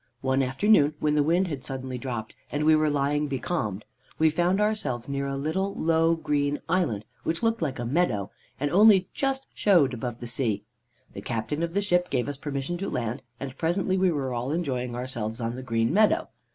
[0.21, 3.85] One afternoon, when the wind had suddenly dropped and we were lying becalmed,
[4.17, 8.71] we found ourselves near a little low green island, which looked like a meadow, and
[8.71, 10.63] only just showed above the sea.
[11.13, 14.51] The captain of the ship gave us permission to land, and presently we were all
[14.51, 16.29] enjoying ourselves on the green meadow.